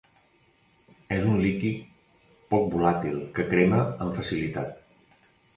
És 1.17 1.27
un 1.33 1.35
líquid 1.41 1.83
poc 2.55 2.65
volàtil 2.73 3.21
que 3.37 3.47
crema 3.53 3.85
amb 4.07 4.21
facilitat. 4.23 5.33